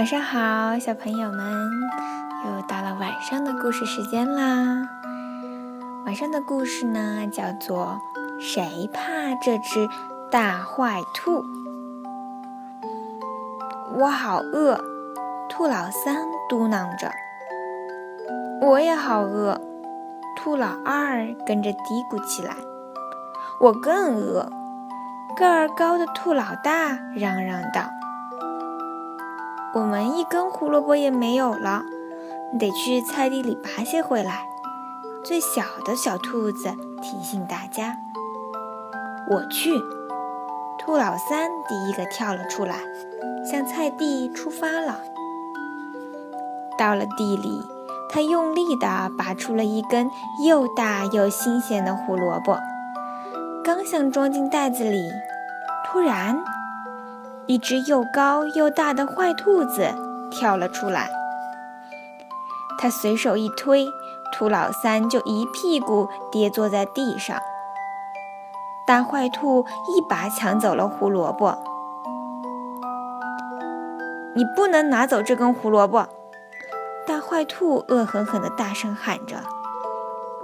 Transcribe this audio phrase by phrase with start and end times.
[0.00, 1.70] 晚上好，小朋友们，
[2.46, 4.88] 又到了晚上的故事时间啦。
[6.06, 8.00] 晚上的故事呢，叫做
[8.40, 9.86] 《谁怕这只
[10.30, 11.42] 大坏兔》。
[13.94, 14.82] 我好饿，
[15.50, 16.16] 兔老三
[16.48, 17.12] 嘟囔着。
[18.62, 19.60] 我也好饿，
[20.34, 21.78] 兔老二跟着嘀
[22.10, 22.56] 咕起来。
[23.60, 24.50] 我更饿，
[25.36, 27.99] 个儿高的兔老大嚷嚷道。
[29.72, 31.82] 我们一根胡萝卜也没有了，
[32.58, 34.44] 得去菜地里拔些回来。
[35.24, 37.96] 最小的小兔子提醒大家
[39.30, 39.80] ：“我去。”
[40.80, 42.78] 兔老三第一个跳了出来，
[43.48, 44.98] 向菜地出发了。
[46.76, 47.62] 到了地里，
[48.08, 50.10] 他用力地拔出了一根
[50.44, 52.58] 又大又新鲜的胡萝卜，
[53.62, 55.12] 刚想装进袋子里，
[55.86, 56.42] 突然。
[57.50, 59.92] 一只又高又大的坏兔子
[60.30, 61.10] 跳了出来，
[62.78, 63.88] 他随手一推，
[64.32, 67.36] 兔老三就一屁股跌坐在地上。
[68.86, 71.58] 大坏兔一把抢走了胡萝卜，
[74.36, 76.06] 你不能拿走这根胡萝卜！
[77.04, 79.38] 大坏兔恶狠狠地大声喊着：“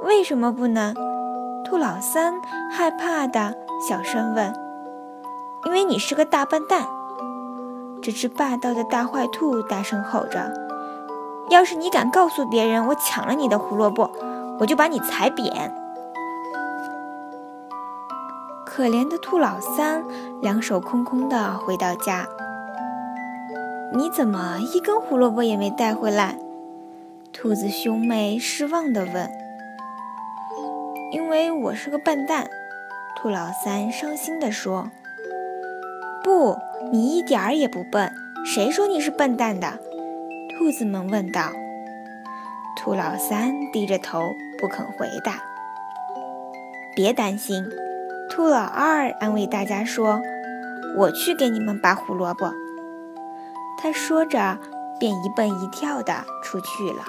[0.03, 0.93] 为什么不能？”
[1.65, 2.35] 兔老三
[2.73, 3.55] 害怕的
[3.89, 4.53] 小声问
[5.67, 6.85] ：“因为你是个大笨蛋。”
[8.03, 10.53] 这只霸道的大坏兔大声吼着
[11.51, 14.11] ：“要是你敢告诉别人我抢了你的胡萝卜，
[14.61, 15.75] 我就把你踩扁！”
[18.65, 20.05] 可怜的兔老三
[20.41, 22.29] 两手空空的回到家。
[23.93, 26.39] 你怎么一根胡萝卜也没带回来？
[27.33, 29.31] 兔子兄妹失望地问。
[31.13, 32.49] “因为我是个笨蛋。”
[33.17, 34.91] 兔老三伤心地说。
[36.27, 36.59] “不。”
[36.93, 38.13] 你一点儿也不笨，
[38.45, 39.81] 谁说你是笨蛋的？
[40.51, 41.51] 兔子们问道。
[42.77, 44.21] 兔老三低着头
[44.61, 45.43] 不肯回答。
[46.95, 47.65] 别担心，
[48.31, 50.21] 兔老二安慰大家说
[50.97, 52.53] ：“我去给你们拔胡萝卜。”
[53.83, 54.59] 他说着，
[55.01, 57.03] 便一蹦一跳的出去了。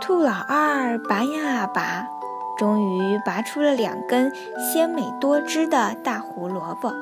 [0.00, 2.06] 兔老二拔呀拔，
[2.56, 6.92] 终于拔出了两根鲜美多汁的大胡萝卜。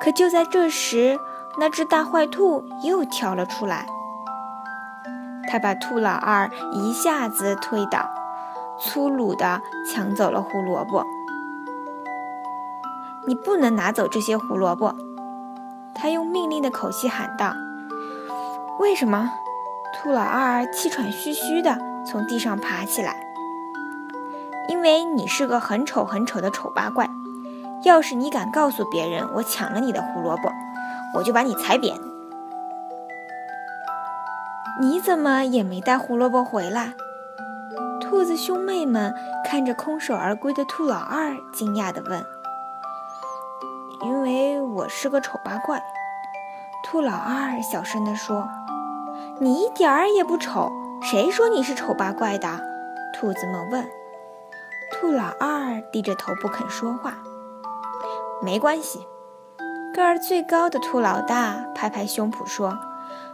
[0.00, 1.18] 可就在这时，
[1.58, 3.86] 那只大坏兔又跳了出来。
[5.48, 8.10] 它把兔老二一下子推倒，
[8.78, 11.04] 粗鲁地抢走了胡萝卜。
[13.26, 14.94] 你不能拿走这些胡萝卜！
[15.94, 17.54] 他用命令的口气喊道。
[18.78, 19.32] 为什么？
[19.94, 23.25] 兔老二气喘吁吁地从地上爬起来。
[24.68, 27.08] 因为你是个很丑很丑的丑八怪。
[27.84, 30.50] 要是你敢告诉别人我抢了你的胡萝卜，
[31.14, 31.96] 我就把你踩扁。
[34.80, 36.94] 你怎么也没带胡萝卜回来？
[38.00, 42.24] 兔子兄妹们看着空手而归的兔老二，惊讶地问
[44.02, 45.82] ：“因为我是个丑八怪。”
[46.84, 48.48] 兔老二小声地说
[49.40, 50.70] ：“你一点儿也不丑，
[51.02, 52.60] 谁说你是丑八怪的？”
[53.14, 53.86] 兔子们问。
[54.92, 57.14] 兔老二低着头不肯说话。
[58.42, 59.06] 没关系，
[59.94, 62.78] 个儿最高的兔老大拍拍胸脯说：“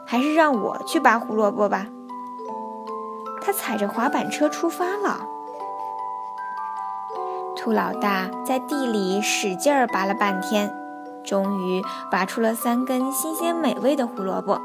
[0.07, 1.87] 还是让我去拔胡萝卜吧。”
[3.43, 5.27] 他踩着滑板车出发了。
[7.57, 10.73] 兔老大在地里使劲儿拔了半天，
[11.25, 14.61] 终于拔出了三根新鲜美味的胡萝卜。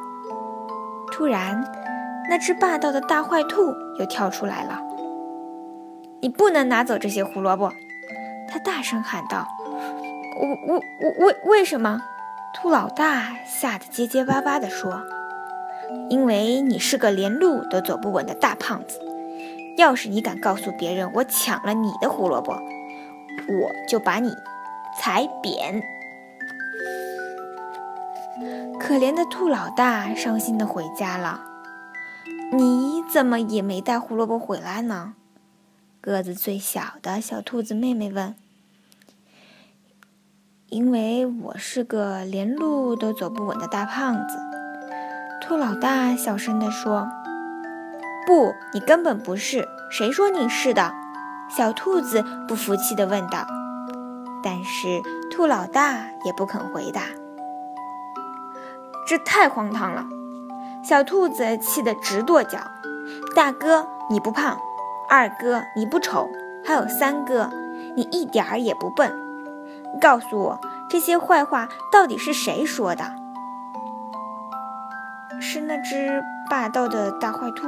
[1.12, 1.64] 突然，
[2.30, 4.80] 那只霸道的大坏兔又跳出来了
[6.22, 7.72] ：“你不能拿走这些胡萝卜！”
[8.50, 9.48] 他大声喊道。
[10.40, 12.02] 我我我为为什么？
[12.54, 15.04] 兔老大吓得结结巴巴地说
[16.10, 19.00] ：“因为你是个连路都走不稳的大胖子。
[19.78, 24.34] 要是你敢告诉别人我抢了你的胡萝卜，我就把你
[25.00, 25.84] 踩扁。”
[28.80, 31.42] 可怜的兔老大伤心地回家了。
[32.54, 35.14] 你怎么也没带胡萝卜回来呢？
[36.08, 38.34] 个子最小的小兔子妹妹问。
[40.70, 44.38] 因为我是个连路都走不稳的大胖子，
[45.42, 47.10] 兔老大小声地说
[48.26, 49.68] ：“不，你根本不是。
[49.92, 50.94] 谁说你是的？”
[51.54, 53.46] 小兔子不服气地问道。
[54.42, 57.02] 但是兔老大也不肯回答。
[59.06, 60.06] 这太荒唐了！
[60.86, 62.60] 小兔子气得直跺脚。
[63.36, 64.58] 大哥，你不胖；
[65.10, 66.30] 二哥，你不丑；
[66.66, 67.50] 还有三哥，
[67.96, 69.12] 你一点儿也不笨。
[70.02, 70.60] 告诉我
[70.90, 73.16] 这些坏话到底是谁说的？
[75.40, 77.68] 是那只霸道的大坏兔。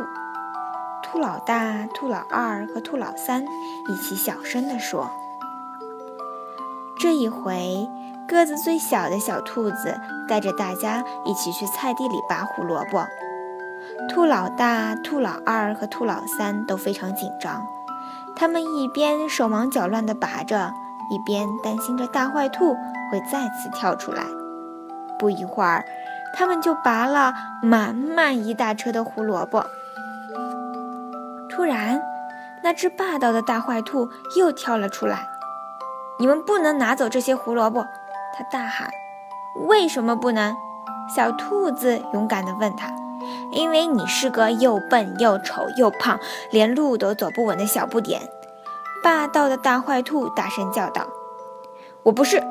[1.01, 3.45] 兔老大、兔老二和兔老三
[3.87, 5.09] 一起小声地说
[6.99, 7.87] ：“这一回，
[8.27, 13.07] 个子最小的小兔子带着大家一起去菜地里拔胡萝卜。
[14.09, 17.65] 兔老大、兔老二和兔老三都非常紧张，
[18.35, 20.73] 他们一边手忙脚乱地拔着，
[21.11, 22.73] 一边担心着大坏兔
[23.11, 24.23] 会再次跳出来。
[25.17, 25.83] 不一会儿，
[26.33, 29.65] 他们就拔了满满一大车的胡萝卜。”
[31.49, 32.01] 突然，
[32.63, 35.27] 那只霸道的大坏兔又跳了出来。
[36.19, 37.85] “你们不能拿走这些胡萝卜！”
[38.37, 38.89] 他大喊。
[39.67, 40.55] “为什么不能？”
[41.13, 42.87] 小兔子勇敢地问他。
[43.51, 46.19] “因为你是个又笨又丑又胖，
[46.51, 48.21] 连路都走不稳的小不点。”
[49.03, 51.07] 霸道的大坏兔大声叫道。
[52.03, 52.43] “我不是！”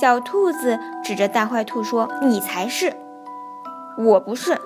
[0.00, 2.94] 小兔子指着大坏兔说，“你才是
[3.98, 4.60] ！”“我不是！”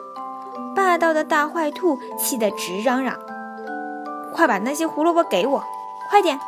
[0.75, 3.19] 霸道的大坏兔气得直嚷嚷。
[4.33, 5.63] 快把那些胡萝卜给我，
[6.11, 6.39] 快点！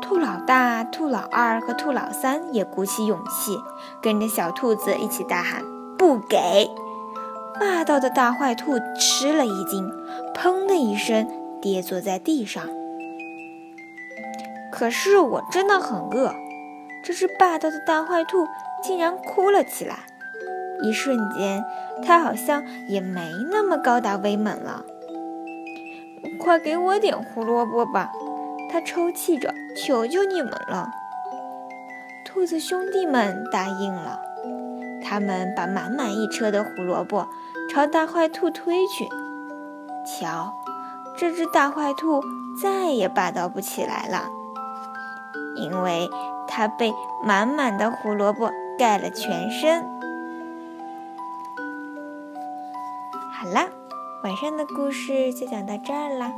[0.00, 3.58] 兔老大、兔老二和兔老三也鼓起勇气，
[4.00, 5.62] 跟着小兔子一起大喊
[5.98, 6.70] ：“不给！”
[7.58, 9.90] 霸道的大坏兔吃了一惊，
[10.34, 11.28] 砰的一声
[11.60, 12.62] 跌坐在地上。
[14.72, 16.34] 可是我真的很饿，
[17.04, 18.46] 这只霸道的大坏兔
[18.82, 19.96] 竟然哭了起来。
[20.82, 21.64] 一瞬间，
[22.04, 24.84] 它好像也没那么高大威猛了。
[26.40, 28.10] 快给我点胡萝卜吧！
[28.72, 30.90] 他抽泣着，求求你们了。
[32.24, 34.20] 兔子兄弟们答应了，
[35.14, 37.28] 他们把满满一车的胡萝卜
[37.70, 39.08] 朝大坏兔推去。
[40.04, 40.52] 瞧，
[41.16, 42.20] 这只大坏兔
[42.60, 44.28] 再也霸道不起来了，
[45.54, 46.10] 因为
[46.48, 46.92] 它被
[47.24, 49.84] 满满的胡萝卜盖了全身。
[53.32, 53.68] 好了。
[54.24, 56.32] 晚上的故事就讲到这儿啦，